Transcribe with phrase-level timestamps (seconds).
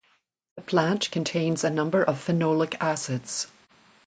[0.55, 3.45] The plant contains a number of phenolic acids.